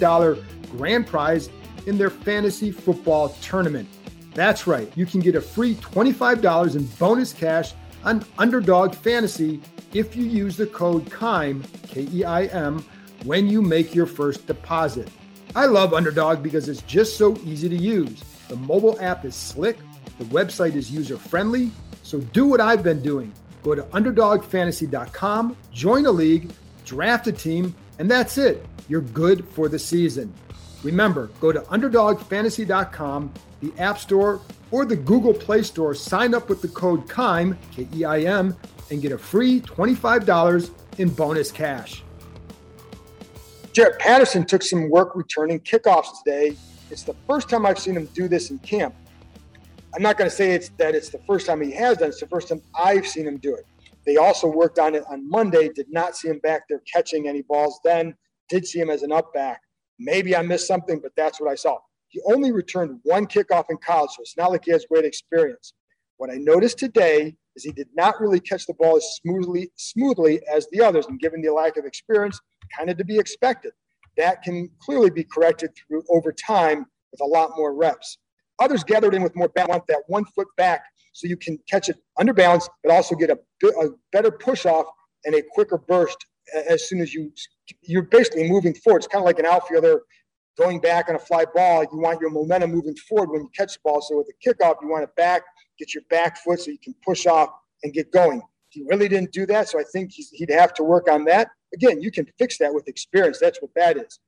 grand 0.76 1.06
prize 1.06 1.49
in 1.87 1.97
their 1.97 2.11
fantasy 2.11 2.70
football 2.70 3.31
tournament. 3.40 3.88
That's 4.35 4.67
right, 4.67 4.90
you 4.97 5.06
can 5.06 5.20
get 5.20 5.37
a 5.37 5.40
free 5.40 5.76
$25 5.76 6.76
in 6.76 6.85
bonus 6.99 7.32
cash 7.32 7.73
on 8.02 8.25
Underdog 8.38 8.94
Fantasy 8.94 9.61
if 9.93 10.17
you 10.17 10.25
use 10.25 10.56
the 10.56 10.67
code 10.67 11.06
KEIM, 11.06 11.62
K 11.87 12.08
E 12.12 12.25
I 12.25 12.47
M, 12.47 12.85
when 13.25 13.49
you 13.49 13.62
make 13.62 13.94
your 13.94 14.06
first 14.06 14.47
deposit. 14.47 15.09
I 15.56 15.67
love 15.67 15.94
Underdog 15.94 16.43
because 16.43 16.69
it's 16.69 16.82
just 16.82 17.17
so 17.17 17.37
easy 17.44 17.69
to 17.69 17.76
use. 17.76 18.23
The 18.49 18.56
mobile 18.56 19.00
app 19.00 19.25
is 19.25 19.35
slick, 19.35 19.78
the 20.19 20.25
website 20.26 20.75
is 20.75 20.90
user 20.90 21.16
friendly, 21.16 21.71
so 22.02 22.21
do 22.21 22.47
what 22.47 22.61
I've 22.61 22.83
been 22.83 23.02
doing. 23.02 23.33
Go 23.62 23.75
to 23.75 23.83
UnderdogFantasy.com, 23.83 25.57
join 25.73 26.07
a 26.07 26.11
league, 26.11 26.52
draft 26.85 27.26
a 27.26 27.33
team, 27.33 27.75
and 27.99 28.11
that's 28.11 28.37
it. 28.37 28.64
You're 28.88 29.00
good 29.00 29.49
for 29.49 29.69
the 29.69 29.78
season. 29.78 30.33
Remember, 30.83 31.28
go 31.40 31.50
to 31.50 31.61
UnderdogFantasy.com, 31.61 33.33
the 33.61 33.73
App 33.78 33.99
Store, 33.99 34.40
or 34.71 34.85
the 34.85 34.97
Google 34.97 35.33
Play 35.33 35.62
Store, 35.62 35.95
sign 35.95 36.35
up 36.35 36.50
with 36.50 36.61
the 36.61 36.69
code 36.69 37.09
KEIM, 37.09 37.57
K 37.73 37.88
E 37.95 38.04
I 38.04 38.21
M, 38.21 38.54
and 38.90 39.00
get 39.00 39.12
a 39.12 39.19
free 39.19 39.61
$25 39.61 40.71
in 40.99 41.09
bonus 41.09 41.50
cash. 41.50 42.02
Jarrett 43.75 43.99
Patterson 43.99 44.45
took 44.45 44.62
some 44.62 44.88
work 44.88 45.16
returning 45.16 45.59
kickoffs 45.59 46.23
today. 46.23 46.57
It's 46.93 47.02
the 47.02 47.16
first 47.26 47.49
time 47.49 47.66
I've 47.66 47.78
seen 47.78 47.97
him 47.97 48.07
do 48.14 48.28
this 48.28 48.50
in 48.50 48.61
camp. 48.61 48.95
I'm 49.97 50.00
not 50.00 50.16
going 50.16 50.31
to 50.31 50.35
say 50.35 50.52
it's 50.52 50.69
that 50.78 50.95
it's 50.95 51.09
the 51.09 51.19
first 51.26 51.47
time 51.47 51.61
he 51.61 51.73
has 51.73 51.99
done. 51.99 52.11
It's 52.11 52.21
the 52.21 52.28
first 52.28 52.49
time 52.49 52.62
I've 52.76 53.04
seen 53.04 53.26
him 53.26 53.37
do 53.38 53.52
it. 53.57 53.66
They 54.07 54.16
also 54.16 54.47
worked 54.47 54.78
on 54.78 54.95
it 54.95 55.02
on 55.11 55.28
Monday. 55.28 55.71
Did 55.71 55.90
not 55.90 56.16
see 56.16 56.28
him 56.28 56.38
back 56.38 56.69
there 56.69 56.83
catching 56.90 57.26
any 57.26 57.43
balls. 57.43 57.81
Then 57.83 58.14
did 58.49 58.64
see 58.64 58.78
him 58.78 58.90
as 58.90 59.02
an 59.02 59.11
up 59.11 59.35
back. 59.35 59.61
Maybe 59.99 60.37
I 60.37 60.43
missed 60.43 60.69
something, 60.69 61.00
but 61.00 61.11
that's 61.16 61.40
what 61.40 61.50
I 61.50 61.57
saw. 61.57 61.78
He 62.11 62.21
only 62.33 62.52
returned 62.52 63.00
one 63.02 63.26
kickoff 63.26 63.64
in 63.71 63.78
college, 63.78 64.11
so 64.11 64.21
it's 64.21 64.37
not 64.37 64.52
like 64.52 64.66
he 64.66 64.71
has 64.71 64.87
great 64.88 65.04
experience. 65.04 65.73
What 66.19 66.31
I 66.31 66.37
noticed 66.37 66.78
today 66.78 67.37
is 67.56 67.64
he 67.64 67.73
did 67.73 67.88
not 67.94 68.20
really 68.20 68.40
catch 68.40 68.66
the 68.66 68.75
ball 68.75 68.96
as 68.96 69.04
smoothly 69.23 69.70
smoothly 69.76 70.40
as 70.52 70.66
the 70.73 70.80
others, 70.80 71.06
and 71.06 71.20
given 71.20 71.40
the 71.42 71.52
lack 71.52 71.76
of 71.76 71.84
experience, 71.84 72.40
kind 72.76 72.90
of 72.90 72.96
to 72.99 73.04
be 73.04 73.18
expected. 73.18 73.73
That 74.16 74.42
can 74.42 74.70
clearly 74.80 75.11
be 75.11 75.25
corrected 75.25 75.70
through 75.76 76.04
over 76.08 76.32
time 76.32 76.87
with 77.11 77.20
a 77.20 77.26
lot 77.26 77.50
more 77.56 77.75
reps. 77.75 78.18
Others 78.61 78.84
gathered 78.84 79.14
in 79.14 79.23
with 79.23 79.34
more 79.34 79.49
balance, 79.49 79.84
that 79.88 80.02
one 80.06 80.25
foot 80.25 80.46
back 80.56 80.84
so 81.12 81.28
you 81.28 81.37
can 81.37 81.58
catch 81.68 81.88
it 81.88 81.96
under 82.18 82.32
balance, 82.32 82.68
but 82.82 82.92
also 82.92 83.14
get 83.14 83.30
a, 83.30 83.38
a 83.66 83.88
better 84.12 84.30
push 84.30 84.66
off 84.66 84.87
and 85.25 85.34
a 85.34 85.42
quicker 85.52 85.78
burst 85.78 86.18
as 86.68 86.88
soon 86.88 87.00
as 87.00 87.14
you 87.14 87.32
you're 87.82 88.02
basically 88.02 88.49
moving 88.50 88.75
forward. 88.75 88.99
It's 88.99 89.06
kind 89.06 89.23
of 89.23 89.26
like 89.26 89.38
an 89.38 89.46
outfielder 89.46 90.02
going 90.58 90.80
back 90.80 91.08
on 91.08 91.14
a 91.14 91.18
fly 91.18 91.44
ball. 91.54 91.82
You 91.82 91.99
want 91.99 92.20
your 92.20 92.30
momentum 92.30 92.70
moving 92.70 92.94
forward 93.08 93.30
when 93.30 93.42
you 93.42 93.50
catch 93.56 93.75
the 93.75 93.80
ball. 93.84 94.02
So 94.02 94.18
with 94.18 94.28
a 94.28 94.49
kickoff, 94.49 94.76
you 94.82 94.88
want 94.88 95.04
it 95.04 95.14
back, 95.16 95.42
get 95.78 95.95
your 95.95 96.02
back 96.11 96.38
foot 96.38 96.61
so 96.61 96.71
you 96.71 96.78
can 96.78 96.95
push 97.04 97.26
off 97.26 97.50
and 97.83 97.93
get 97.93 98.12
going. 98.12 98.43
He 98.71 98.85
really 98.88 99.09
didn't 99.09 99.33
do 99.33 99.47
that, 99.47 99.69
so 99.69 99.78
I 99.78 99.85
think 99.93 100.12
he'd 100.12 100.50
have 100.50 100.75
to 100.75 100.83
work 100.83 101.09
on 101.09 101.25
that. 101.26 101.49
Again, 101.73 102.00
you 102.00 102.11
can 102.11 102.26
fix 102.38 102.59
that 102.59 102.75
with 102.75 102.88
experience. 102.88 103.38
That's 103.40 103.62
what 103.62 103.71
that 103.76 103.97
is. 103.97 104.19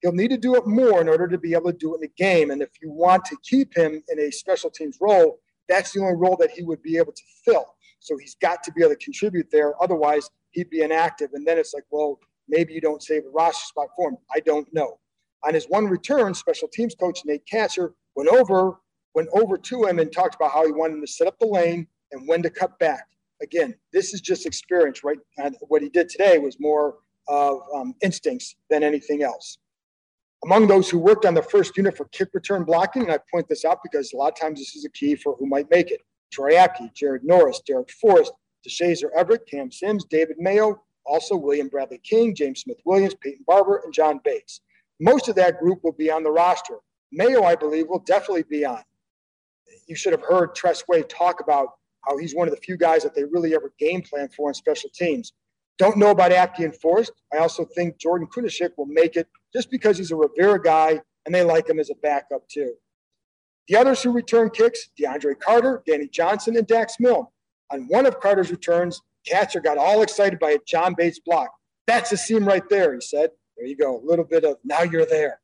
He'll 0.00 0.12
need 0.12 0.30
to 0.30 0.36
do 0.36 0.56
it 0.56 0.66
more 0.66 1.00
in 1.00 1.08
order 1.08 1.28
to 1.28 1.38
be 1.38 1.54
able 1.54 1.70
to 1.70 1.78
do 1.78 1.92
it 1.92 1.96
in 1.96 2.00
the 2.02 2.10
game. 2.16 2.50
And 2.50 2.60
if 2.60 2.70
you 2.82 2.90
want 2.90 3.24
to 3.26 3.36
keep 3.44 3.76
him 3.76 4.02
in 4.08 4.18
a 4.18 4.32
special 4.32 4.70
teams 4.70 4.98
role, 5.00 5.38
that's 5.68 5.92
the 5.92 6.00
only 6.00 6.16
role 6.16 6.36
that 6.40 6.50
he 6.50 6.64
would 6.64 6.82
be 6.82 6.96
able 6.96 7.12
to 7.12 7.22
fill. 7.44 7.66
So 8.00 8.16
he's 8.18 8.34
got 8.34 8.64
to 8.64 8.72
be 8.72 8.82
able 8.82 8.94
to 8.94 8.96
contribute 8.96 9.46
there. 9.52 9.80
Otherwise, 9.80 10.28
he'd 10.50 10.70
be 10.70 10.82
inactive. 10.82 11.30
And 11.34 11.46
then 11.46 11.56
it's 11.56 11.72
like, 11.72 11.84
well, 11.92 12.18
maybe 12.48 12.72
you 12.72 12.80
don't 12.80 13.02
save 13.02 13.24
a 13.24 13.30
roster 13.30 13.64
spot 13.66 13.88
for 13.94 14.10
him. 14.10 14.16
I 14.34 14.40
don't 14.40 14.66
know. 14.74 14.98
On 15.44 15.54
his 15.54 15.66
one 15.66 15.86
return, 15.86 16.34
special 16.34 16.68
teams 16.68 16.96
coach 16.96 17.20
Nate 17.24 17.46
Kaczor 17.50 17.92
went 18.16 18.28
over 18.28 18.80
went 19.14 19.28
over 19.32 19.56
to 19.56 19.84
him 19.84 19.98
and 19.98 20.12
talked 20.12 20.34
about 20.34 20.52
how 20.52 20.64
he 20.64 20.72
wanted 20.72 20.94
him 20.94 21.00
to 21.02 21.06
set 21.06 21.26
up 21.26 21.38
the 21.38 21.46
lane 21.46 21.86
and 22.12 22.26
when 22.28 22.42
to 22.42 22.50
cut 22.50 22.78
back. 22.78 23.06
Again, 23.42 23.74
this 23.92 24.14
is 24.14 24.20
just 24.20 24.46
experience, 24.46 25.02
right? 25.02 25.18
And 25.38 25.56
what 25.62 25.82
he 25.82 25.88
did 25.88 26.08
today 26.08 26.38
was 26.38 26.56
more 26.60 26.96
of 27.28 27.60
um, 27.74 27.94
instincts 28.02 28.56
than 28.70 28.82
anything 28.82 29.22
else. 29.22 29.58
Among 30.44 30.66
those 30.66 30.90
who 30.90 30.98
worked 30.98 31.24
on 31.24 31.34
the 31.34 31.42
first 31.42 31.76
unit 31.76 31.96
for 31.96 32.06
kick 32.06 32.30
return 32.34 32.64
blocking, 32.64 33.02
and 33.02 33.12
I 33.12 33.18
point 33.32 33.48
this 33.48 33.64
out 33.64 33.78
because 33.82 34.12
a 34.12 34.16
lot 34.16 34.32
of 34.32 34.38
times 34.38 34.58
this 34.58 34.74
is 34.74 34.84
a 34.84 34.90
key 34.90 35.14
for 35.14 35.36
who 35.38 35.46
might 35.46 35.70
make 35.70 35.90
it. 35.90 36.00
Troy 36.32 36.54
Apke, 36.54 36.92
Jared 36.94 37.24
Norris, 37.24 37.60
Darrick 37.68 37.90
Forrest, 37.90 38.32
Deshazor 38.66 39.10
Everett, 39.16 39.46
Cam 39.46 39.70
Sims, 39.70 40.04
David 40.04 40.36
Mayo, 40.38 40.80
also 41.04 41.36
William 41.36 41.68
Bradley 41.68 42.00
King, 42.02 42.34
James 42.34 42.60
Smith 42.60 42.80
Williams, 42.84 43.14
Peyton 43.14 43.44
Barber, 43.46 43.82
and 43.84 43.92
John 43.92 44.20
Bates. 44.24 44.60
Most 45.00 45.28
of 45.28 45.34
that 45.36 45.58
group 45.58 45.80
will 45.82 45.92
be 45.92 46.10
on 46.10 46.22
the 46.22 46.30
roster. 46.30 46.78
Mayo, 47.10 47.44
I 47.44 47.54
believe, 47.54 47.86
will 47.88 48.00
definitely 48.00 48.44
be 48.44 48.64
on. 48.64 48.82
You 49.86 49.96
should 49.96 50.12
have 50.12 50.22
heard 50.22 50.54
Tress 50.54 50.84
Way 50.88 51.02
talk 51.02 51.40
about 51.40 51.68
how 52.06 52.16
he's 52.18 52.34
one 52.34 52.48
of 52.48 52.54
the 52.54 52.60
few 52.60 52.76
guys 52.76 53.02
that 53.02 53.14
they 53.14 53.24
really 53.24 53.54
ever 53.54 53.72
game 53.78 54.02
plan 54.02 54.28
for 54.28 54.48
on 54.48 54.54
special 54.54 54.90
teams. 54.94 55.32
Don't 55.78 55.96
know 55.96 56.10
about 56.10 56.32
Apke 56.32 56.64
and 56.64 56.74
Forrest. 56.76 57.12
I 57.32 57.38
also 57.38 57.64
think 57.64 57.98
Jordan 57.98 58.28
Kunaszyk 58.34 58.70
will 58.76 58.86
make 58.86 59.16
it 59.16 59.28
just 59.52 59.70
because 59.70 59.98
he's 59.98 60.10
a 60.10 60.16
Rivera 60.16 60.60
guy 60.60 61.00
and 61.26 61.34
they 61.34 61.42
like 61.42 61.68
him 61.68 61.78
as 61.78 61.90
a 61.90 61.94
backup 62.02 62.46
too. 62.48 62.74
The 63.68 63.76
others 63.76 64.02
who 64.02 64.10
return 64.10 64.50
kicks, 64.50 64.90
DeAndre 65.00 65.38
Carter, 65.38 65.82
Danny 65.86 66.08
Johnson, 66.08 66.56
and 66.56 66.66
Dax 66.66 66.96
Milne. 66.98 67.26
On 67.70 67.82
one 67.88 68.06
of 68.06 68.20
Carter's 68.20 68.50
returns, 68.50 69.00
Kaczor 69.28 69.62
got 69.62 69.78
all 69.78 70.02
excited 70.02 70.38
by 70.38 70.50
a 70.50 70.58
John 70.66 70.94
Bates 70.96 71.20
block. 71.20 71.50
That's 71.86 72.12
a 72.12 72.16
seam 72.16 72.44
right 72.44 72.68
there, 72.68 72.94
he 72.94 73.00
said. 73.00 73.30
There 73.56 73.66
you 73.66 73.76
go, 73.76 74.00
a 74.00 74.04
little 74.04 74.24
bit 74.24 74.44
of 74.44 74.56
now 74.64 74.82
you're 74.82 75.06
there. 75.06 75.40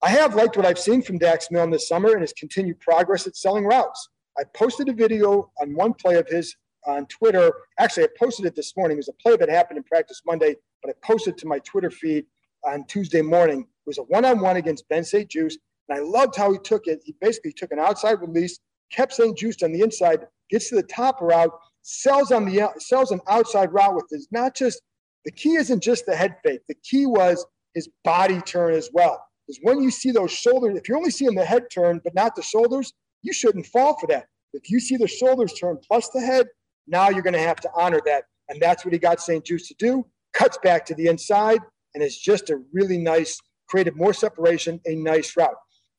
I 0.00 0.10
have 0.10 0.36
liked 0.36 0.56
what 0.56 0.64
I've 0.64 0.78
seen 0.78 1.02
from 1.02 1.18
Dax 1.18 1.48
Milne 1.50 1.70
this 1.70 1.88
summer 1.88 2.12
and 2.12 2.20
his 2.20 2.32
continued 2.32 2.78
progress 2.78 3.26
at 3.26 3.36
selling 3.36 3.64
routes. 3.64 4.10
I 4.38 4.44
posted 4.54 4.88
a 4.88 4.92
video 4.92 5.50
on 5.60 5.74
one 5.74 5.92
play 5.92 6.14
of 6.14 6.28
his 6.28 6.54
on 6.86 7.06
Twitter. 7.06 7.52
Actually, 7.80 8.04
I 8.04 8.08
posted 8.16 8.46
it 8.46 8.54
this 8.54 8.76
morning. 8.76 8.96
It 8.96 9.00
was 9.00 9.08
a 9.08 9.12
play 9.14 9.36
that 9.36 9.48
happened 9.48 9.78
in 9.78 9.82
practice 9.82 10.22
Monday, 10.24 10.54
but 10.82 10.90
I 10.90 10.94
posted 11.04 11.36
to 11.38 11.48
my 11.48 11.58
Twitter 11.60 11.90
feed 11.90 12.26
on 12.64 12.84
Tuesday 12.86 13.22
morning. 13.22 13.62
It 13.62 13.88
was 13.88 13.98
a 13.98 14.02
one-on-one 14.04 14.56
against 14.56 14.88
Ben 14.88 15.02
St-Juste, 15.02 15.58
and 15.88 15.98
I 15.98 16.00
loved 16.00 16.36
how 16.36 16.52
he 16.52 16.58
took 16.58 16.86
it. 16.86 17.00
He 17.04 17.16
basically 17.20 17.52
took 17.52 17.72
an 17.72 17.80
outside 17.80 18.20
release, 18.20 18.60
kept 18.92 19.14
St-Juste 19.14 19.64
on 19.64 19.72
the 19.72 19.80
inside, 19.80 20.28
gets 20.48 20.68
to 20.68 20.76
the 20.76 20.84
top 20.84 21.20
route, 21.20 21.50
sells 21.82 22.30
on 22.30 22.44
the 22.44 22.70
sells 22.78 23.10
an 23.10 23.20
outside 23.28 23.72
route 23.72 23.96
with 23.96 24.06
his 24.10 24.28
not 24.30 24.54
just 24.54 24.80
the 25.24 25.32
key 25.32 25.56
isn't 25.56 25.82
just 25.82 26.06
the 26.06 26.14
head 26.14 26.36
fake. 26.44 26.60
The 26.68 26.76
key 26.84 27.06
was 27.06 27.44
his 27.74 27.88
body 28.04 28.40
turn 28.42 28.74
as 28.74 28.90
well. 28.92 29.24
Because 29.48 29.60
when 29.62 29.82
you 29.82 29.90
see 29.90 30.10
those 30.10 30.30
shoulders, 30.30 30.76
if 30.76 30.88
you're 30.88 30.98
only 30.98 31.10
seeing 31.10 31.34
the 31.34 31.44
head 31.44 31.64
turn 31.72 32.00
but 32.04 32.14
not 32.14 32.36
the 32.36 32.42
shoulders, 32.42 32.92
you 33.22 33.32
shouldn't 33.32 33.66
fall 33.66 33.98
for 33.98 34.06
that. 34.08 34.26
If 34.52 34.70
you 34.70 34.78
see 34.78 34.96
the 34.96 35.08
shoulders 35.08 35.54
turn 35.54 35.78
plus 35.86 36.10
the 36.10 36.20
head, 36.20 36.46
now 36.86 37.08
you're 37.08 37.22
going 37.22 37.34
to 37.34 37.40
have 37.40 37.60
to 37.60 37.70
honor 37.74 38.00
that. 38.04 38.24
And 38.48 38.60
that's 38.60 38.84
what 38.84 38.92
he 38.92 38.98
got 38.98 39.20
St-Juste 39.20 39.68
to 39.68 39.74
do. 39.78 40.06
Cuts 40.34 40.58
back 40.62 40.84
to 40.86 40.94
the 40.94 41.06
inside 41.06 41.60
and 41.94 42.04
it's 42.04 42.18
just 42.18 42.50
a 42.50 42.60
really 42.72 42.98
nice, 42.98 43.40
created 43.68 43.96
more 43.96 44.12
separation, 44.12 44.80
a 44.86 44.94
nice 44.94 45.36
route. 45.36 45.54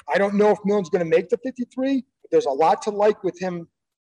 I 0.08 0.18
don't 0.18 0.36
know 0.36 0.52
if 0.52 0.60
Milne's 0.64 0.90
going 0.90 1.04
to 1.04 1.10
make 1.10 1.30
the 1.30 1.38
53, 1.44 2.04
but 2.22 2.32
there's 2.32 2.46
a 2.46 2.52
lot 2.52 2.82
to 2.84 2.92
like 2.92 3.24
with 3.24 3.40
him 3.40 3.68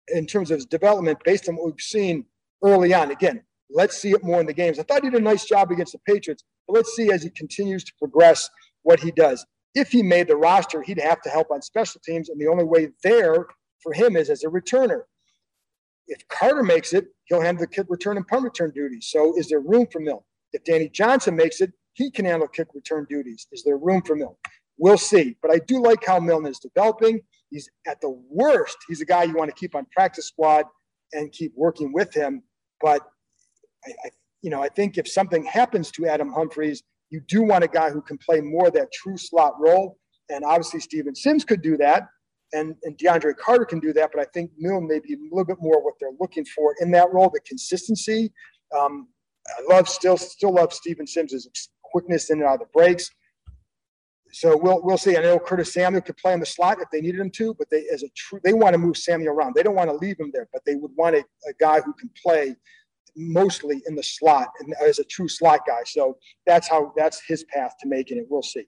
in 0.10 0.26
terms 0.26 0.52
of 0.52 0.58
his 0.58 0.66
development 0.66 1.20
based 1.24 1.48
on 1.48 1.56
what 1.56 1.68
we've 1.68 1.80
seen 1.80 2.26
early 2.64 2.94
on. 2.94 3.12
Again, 3.12 3.42
let's 3.70 3.98
see 3.98 4.12
it 4.12 4.24
more 4.24 4.42
in 4.42 4.46
the 4.46 4.54
games. 4.54 4.80
I 4.80 4.84
thought 4.84 5.04
he 5.04 5.10
did 5.10 5.22
a 5.22 5.24
nice 5.24 5.46
job 5.46 5.72
against 5.72 5.94
the 5.94 6.00
Patriots, 6.00 6.44
but 6.68 6.76
let's 6.76 6.94
see 6.96 7.12
as 7.12 7.24
he 7.24 7.30
continues 7.30 7.84
to 7.86 7.94
progress 7.98 8.50
what 8.84 9.00
he 9.00 9.12
does. 9.12 9.46
If 9.74 9.92
he 9.92 10.04
made 10.04 10.28
the 10.28 10.36
roster, 10.36 10.82
he'd 10.82 11.00
have 11.00 11.22
to 11.22 11.30
help 11.30 11.52
on 11.52 11.62
special 11.62 12.02
teams, 12.04 12.30
and 12.30 12.40
the 12.40 12.48
only 12.48 12.66
way 12.66 12.90
there 13.04 13.46
for 13.82 13.94
him 13.94 14.16
is 14.16 14.30
as 14.30 14.44
a 14.44 14.48
returner. 14.48 15.02
If 16.08 16.28
Carter 16.28 16.64
makes 16.64 16.94
it, 16.94 17.06
he'll 17.26 17.42
handle 17.42 17.62
the 17.62 17.68
kick 17.68 17.88
return 17.90 18.18
and 18.18 18.28
punt 18.28 18.44
return 18.44 18.72
duties. 18.76 19.08
So 19.10 19.38
is 19.38 19.48
there 19.48 19.62
room 19.62 19.88
for 19.92 20.00
Milne? 20.00 20.24
If 20.52 20.64
Danny 20.66 20.90
Johnson 20.90 21.36
makes 21.36 21.62
it, 21.62 21.72
he 21.94 22.12
can 22.12 22.26
handle 22.26 22.48
kick 22.48 22.68
return 22.74 23.06
duties. 23.10 23.48
Is 23.52 23.64
there 23.64 23.78
room 23.78 24.02
for 24.02 24.16
Milne? 24.16 24.36
We'll 24.78 24.98
see. 24.98 25.38
But 25.42 25.52
I 25.52 25.60
do 25.60 25.82
like 25.82 26.04
how 26.06 26.20
Milne 26.20 26.48
is 26.48 26.60
developing. 26.60 27.22
He's 27.50 27.70
at 27.88 28.02
the 28.02 28.10
worst, 28.30 28.78
he's 28.88 29.02
a 29.02 29.06
guy 29.06 29.24
you 29.24 29.36
want 29.36 29.50
to 29.50 29.56
keep 29.56 29.76
on 29.76 29.86
practice 29.94 30.28
squad 30.28 30.66
and 31.14 31.32
keep 31.32 31.54
working 31.56 31.92
with 31.94 32.14
him. 32.14 32.44
But 32.82 33.02
I, 33.86 33.92
I 34.06 34.10
you 34.42 34.50
know, 34.50 34.62
I 34.62 34.70
think 34.70 34.98
if 34.98 35.08
something 35.08 35.44
happens 35.44 35.92
to 35.92 36.08
Adam 36.08 36.32
Humphries, 36.32 36.84
you 37.12 37.22
do 37.28 37.44
want 37.44 37.64
a 37.64 37.68
guy 37.68 37.92
who 37.92 38.02
can 38.02 38.18
play 38.18 38.42
more 38.42 38.68
of 38.68 38.74
that 38.74 38.92
true 38.92 39.18
slot 39.18 39.54
role. 39.60 39.98
And 40.30 40.44
obviously, 40.46 40.80
Steven 40.80 41.14
Sims 41.14 41.44
could 41.44 41.62
do 41.62 41.76
that, 41.78 42.08
and, 42.54 42.76
and 42.84 42.98
DeAndre 42.98 43.36
Carter 43.36 43.66
can 43.66 43.80
do 43.80 43.92
that. 43.94 44.12
But 44.14 44.22
I 44.22 44.26
think 44.34 44.52
Milne 44.58 44.88
may 44.88 45.00
be 45.00 45.14
a 45.14 45.18
little 45.30 45.46
bit 45.46 45.58
more 45.60 45.84
what 45.84 45.96
they're 46.00 46.10
looking 46.20 46.46
for 46.46 46.74
in 46.80 46.90
that 46.92 47.12
role, 47.12 47.30
the 47.30 47.42
consistency. 47.42 48.32
Um, 48.78 49.10
I 49.48 49.74
love 49.74 49.90
still 49.90 50.18
still 50.18 50.54
love 50.54 50.72
Steven 50.72 51.06
Sims' 51.06 51.48
quickness 51.84 52.30
in 52.30 52.40
and 52.40 52.48
out 52.48 52.56
of 52.56 52.60
the 52.62 52.66
breaks. 52.74 53.10
So 54.32 54.56
we'll 54.56 54.82
we'll 54.82 54.98
see. 54.98 55.18
I 55.18 55.22
know 55.22 55.38
Curtis 55.38 55.74
Samuel 55.74 56.02
could 56.02 56.16
play 56.16 56.34
in 56.34 56.40
the 56.40 56.46
slot 56.46 56.78
if 56.80 56.88
they 56.92 57.02
needed 57.02 57.20
him 57.20 57.32
to, 57.32 57.54
but 57.56 57.70
they 57.70 57.86
as 57.94 58.04
a 58.04 58.10
true 58.16 58.40
they 58.44 58.54
want 58.54 58.74
to 58.74 58.78
move 58.78 58.96
Samuel 58.96 59.34
around. 59.34 59.56
They 59.56 59.64
don't 59.64 59.76
want 59.76 59.90
to 59.90 59.96
leave 59.98 60.18
him 60.18 60.32
there, 60.34 60.48
but 60.54 60.64
they 60.66 60.76
would 60.76 60.92
want 60.96 61.16
a, 61.16 61.20
a 61.20 61.54
guy 61.60 61.82
who 61.82 61.94
can 61.94 62.10
play 62.24 62.56
mostly 63.16 63.82
in 63.88 63.96
the 63.96 64.04
slot 64.04 64.50
and 64.60 64.74
as 64.86 65.00
a 65.00 65.04
true 65.06 65.28
slot 65.28 65.62
guy. 65.68 65.82
So 65.86 66.18
that's 66.46 66.70
how 66.70 66.94
that's 66.96 67.22
his 67.28 67.44
path 67.46 67.74
to 67.82 67.88
making 67.88 68.18
it. 68.18 68.26
We'll 68.30 68.42
see. 68.42 68.66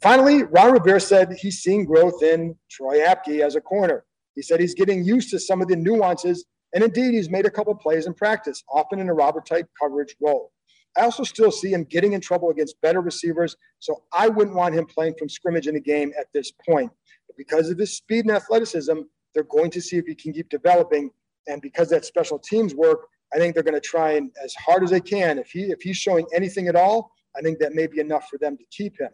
Finally, 0.00 0.44
Ron 0.44 0.72
Rivera 0.72 1.00
said 1.00 1.32
he's 1.32 1.58
seeing 1.58 1.84
growth 1.84 2.22
in 2.22 2.54
Troy 2.70 2.98
Apke 2.98 3.40
as 3.44 3.56
a 3.56 3.60
corner. 3.60 4.04
He 4.36 4.42
said 4.42 4.60
he's 4.60 4.74
getting 4.74 5.04
used 5.04 5.30
to 5.30 5.40
some 5.40 5.60
of 5.60 5.66
the 5.66 5.74
nuances, 5.74 6.44
and 6.72 6.84
indeed, 6.84 7.14
he's 7.14 7.30
made 7.30 7.46
a 7.46 7.50
couple 7.50 7.74
plays 7.74 8.06
in 8.06 8.14
practice, 8.14 8.62
often 8.72 9.00
in 9.00 9.08
a 9.08 9.14
robber 9.14 9.40
type 9.40 9.66
coverage 9.80 10.14
role. 10.20 10.52
I 10.96 11.02
also 11.02 11.24
still 11.24 11.50
see 11.50 11.72
him 11.72 11.84
getting 11.84 12.12
in 12.12 12.20
trouble 12.20 12.50
against 12.50 12.80
better 12.80 13.00
receivers, 13.00 13.56
so 13.78 14.04
I 14.12 14.28
wouldn't 14.28 14.56
want 14.56 14.74
him 14.74 14.86
playing 14.86 15.14
from 15.18 15.28
scrimmage 15.28 15.66
in 15.66 15.76
a 15.76 15.80
game 15.80 16.12
at 16.18 16.26
this 16.32 16.52
point. 16.68 16.90
But 17.26 17.36
because 17.36 17.70
of 17.70 17.78
his 17.78 17.96
speed 17.96 18.24
and 18.26 18.34
athleticism, 18.34 18.98
they're 19.34 19.44
going 19.44 19.70
to 19.72 19.80
see 19.80 19.96
if 19.96 20.06
he 20.06 20.14
can 20.14 20.32
keep 20.32 20.48
developing. 20.48 21.10
And 21.46 21.62
because 21.62 21.88
that 21.90 22.04
special 22.04 22.38
teams 22.38 22.74
work, 22.74 23.06
I 23.34 23.38
think 23.38 23.54
they're 23.54 23.62
going 23.62 23.74
to 23.74 23.80
try 23.80 24.12
and 24.12 24.30
as 24.42 24.54
hard 24.54 24.82
as 24.82 24.90
they 24.90 25.00
can. 25.00 25.38
If 25.38 25.50
he 25.50 25.64
if 25.64 25.82
he's 25.82 25.96
showing 25.96 26.26
anything 26.34 26.68
at 26.68 26.76
all, 26.76 27.12
I 27.36 27.40
think 27.40 27.58
that 27.58 27.74
may 27.74 27.86
be 27.86 28.00
enough 28.00 28.28
for 28.28 28.38
them 28.38 28.56
to 28.56 28.64
keep 28.70 28.98
him. 28.98 29.10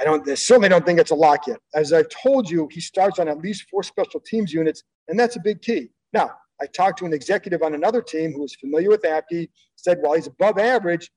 I 0.00 0.04
don't 0.04 0.28
I 0.28 0.34
certainly 0.34 0.68
don't 0.68 0.86
think 0.86 0.98
it's 0.98 1.10
a 1.10 1.16
lock 1.16 1.46
yet. 1.46 1.58
As 1.74 1.92
I've 1.92 2.08
told 2.08 2.50
you, 2.50 2.68
he 2.70 2.80
starts 2.80 3.18
on 3.18 3.28
at 3.28 3.38
least 3.38 3.66
four 3.70 3.82
special 3.82 4.20
teams 4.20 4.52
units, 4.52 4.82
and 5.08 5.18
that's 5.18 5.36
a 5.36 5.40
big 5.40 5.60
key. 5.60 5.90
Now, 6.12 6.30
I 6.60 6.66
talked 6.66 6.98
to 6.98 7.06
an 7.06 7.12
executive 7.12 7.62
on 7.62 7.74
another 7.74 8.00
team 8.00 8.32
who 8.32 8.42
was 8.42 8.54
familiar 8.54 8.88
with 8.88 9.02
Apke, 9.02 9.48
said 9.76 9.98
while 10.00 10.14
he's 10.14 10.28
above 10.28 10.58
average, 10.58 11.10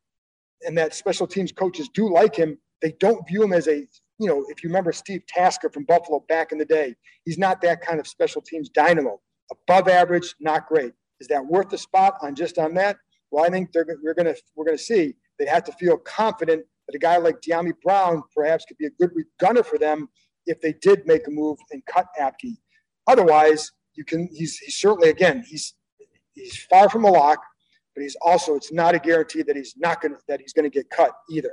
and 0.66 0.78
that 0.78 0.94
special 0.94 1.28
teams 1.28 1.52
coaches 1.52 1.90
do 1.94 2.12
like 2.12 2.36
him, 2.36 2.58
they 2.82 2.94
don't 3.00 3.26
view 3.28 3.44
him 3.44 3.54
as 3.54 3.68
a 3.68 3.88
you 4.18 4.28
know, 4.28 4.46
if 4.50 4.64
you 4.64 4.70
remember 4.70 4.92
Steve 4.92 5.26
Tasker 5.28 5.70
from 5.70 5.84
Buffalo 5.84 6.24
back 6.30 6.52
in 6.52 6.58
the 6.58 6.66
day, 6.66 6.96
he's 7.26 7.38
not 7.38 7.62
that 7.62 7.82
kind 7.82 8.00
of 8.00 8.08
special 8.08 8.42
teams 8.42 8.70
dynamo. 8.70 9.20
Above 9.52 9.88
average, 9.88 10.36
not 10.40 10.68
great. 10.68 10.94
Is 11.20 11.28
that 11.28 11.46
worth 11.46 11.70
the 11.70 11.78
spot 11.78 12.16
on 12.22 12.36
just 12.36 12.58
on 12.58 12.74
that? 12.76 12.98
Well, 13.32 13.46
I 13.46 13.50
think 13.50 13.72
they're, 13.72 13.86
we're 14.04 14.14
going 14.14 14.34
to 14.34 14.36
we're 14.56 14.66
going 14.66 14.78
to 14.78 14.84
see. 14.84 15.16
They 15.40 15.46
have 15.46 15.64
to 15.66 15.72
feel 15.74 15.98
confident 15.98 16.66
that 16.88 16.96
a 16.96 17.00
guy 17.00 17.18
like 17.18 17.42
Dyami 17.42 17.74
Brown 17.84 18.24
perhaps 18.36 18.66
could 18.66 18.78
be 18.78 18.86
a 18.86 18.92
good 18.92 19.12
gunner 19.40 19.64
for 19.64 19.78
them 19.78 20.10
if 20.46 20.62
they 20.62 20.74
did 20.82 21.06
make 21.06 21.28
a 21.28 21.32
move 21.32 21.58
and 21.72 21.82
cut 21.86 22.08
Apke. 22.20 22.58
Otherwise, 23.08 23.72
you 23.96 24.04
can. 24.04 24.30
He's, 24.32 24.58
he's 24.58 24.78
certainly 24.78 25.10
again 25.10 25.44
he's 25.48 25.74
he's 26.34 26.64
far 26.70 26.90
from 26.90 27.06
a 27.06 27.10
lock, 27.10 27.40
but 27.96 28.04
he's 28.04 28.18
also 28.22 28.56
it's 28.56 28.72
not 28.72 28.96
a 28.96 29.00
guarantee 29.00 29.42
that 29.44 29.56
he's 29.56 29.76
not 29.78 30.02
going 30.02 30.16
that 30.28 30.40
he's 30.40 30.54
going 30.54 30.70
to 30.70 30.76
get 30.76 30.90
cut 30.90 31.12
either. 31.30 31.52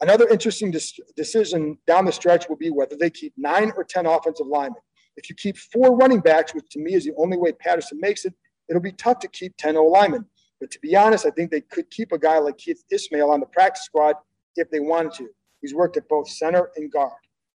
Another 0.00 0.28
interesting 0.28 0.70
dis- 0.70 1.00
decision 1.16 1.78
down 1.86 2.04
the 2.04 2.12
stretch 2.12 2.48
will 2.48 2.56
be 2.56 2.70
whether 2.70 2.96
they 2.96 3.08
keep 3.08 3.32
nine 3.36 3.72
or 3.76 3.84
ten 3.84 4.04
offensive 4.06 4.46
linemen. 4.46 4.80
If 5.16 5.30
you 5.30 5.36
keep 5.36 5.56
four 5.56 5.96
running 5.96 6.20
backs, 6.20 6.54
which 6.54 6.68
to 6.72 6.78
me 6.78 6.92
is 6.94 7.04
the 7.06 7.14
only 7.16 7.38
way 7.38 7.52
Patterson 7.52 7.98
makes 8.00 8.26
it, 8.26 8.34
it'll 8.68 8.82
be 8.82 8.92
tough 8.92 9.18
to 9.20 9.28
keep 9.28 9.56
10 9.56 9.76
O 9.76 9.84
linemen. 9.84 10.26
But 10.60 10.70
to 10.70 10.78
be 10.80 10.96
honest, 10.96 11.26
I 11.26 11.30
think 11.30 11.50
they 11.50 11.60
could 11.60 11.90
keep 11.90 12.12
a 12.12 12.18
guy 12.18 12.38
like 12.38 12.58
Keith 12.58 12.82
Ismael 12.90 13.30
on 13.30 13.40
the 13.40 13.46
practice 13.46 13.84
squad 13.84 14.16
if 14.56 14.70
they 14.70 14.80
wanted 14.80 15.12
to. 15.14 15.28
He's 15.60 15.74
worked 15.74 15.96
at 15.96 16.08
both 16.08 16.28
center 16.28 16.70
and 16.76 16.90
guard. 16.90 17.12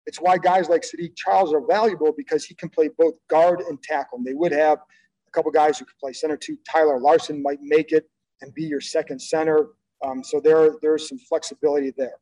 It's 0.07 0.19
why 0.19 0.39
guys 0.39 0.69
like 0.69 0.83
Saahdiq 0.83 1.13
Charles 1.17 1.53
are 1.53 1.65
valuable 1.67 2.13
because 2.17 2.45
he 2.45 2.55
can 2.55 2.69
play 2.69 2.91
both 2.99 3.15
guard 3.29 3.61
and 3.61 3.83
tackle. 3.83 4.19
And 4.19 4.27
they 4.27 4.35
would 4.35 4.53
have 4.53 4.79
a 4.79 5.31
couple 5.33 5.51
guys 5.51 5.79
who 5.79 5.85
could 5.85 5.99
play 5.99 6.13
center 6.13 6.37
too. 6.37 6.59
Tyler 6.69 6.99
Larsen 6.99 7.43
might 7.43 7.61
make 7.63 7.93
it 7.93 8.09
and 8.41 8.53
be 8.55 8.65
your 8.65 8.81
second 8.81 9.21
center. 9.21 9.69
Um, 10.05 10.25
so 10.25 10.41
there, 10.41 10.73
there's 10.83 11.09
some 11.09 11.19
flexibility 11.19 11.93
there. 11.97 12.15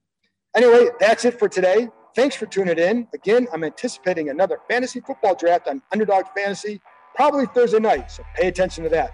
Anyway, 0.56 0.88
that's 0.98 1.24
it 1.24 1.38
for 1.38 1.48
today. 1.48 1.88
Thanks 2.16 2.34
for 2.34 2.46
tuning 2.46 2.78
in. 2.78 3.06
Again, 3.14 3.46
I'm 3.52 3.62
anticipating 3.62 4.30
another 4.30 4.58
fantasy 4.68 5.00
football 5.00 5.34
draft 5.34 5.68
on 5.68 5.80
Underdog 5.92 6.24
Fantasy, 6.36 6.80
probably 7.18 7.46
Thursday 7.48 7.80
night, 7.80 8.12
so 8.12 8.24
pay 8.36 8.48
attention 8.48 8.84
to 8.84 8.90
that. 8.90 9.12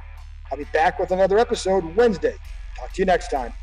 I'll 0.53 0.59
be 0.59 0.67
back 0.67 1.01
with 1.01 1.11
another 1.11 1.39
episode 1.39 1.85
Wednesday. 1.87 2.37
Talk 2.79 2.93
to 2.95 3.03
you 3.03 3.07
next 3.07 3.31
time. 3.31 3.55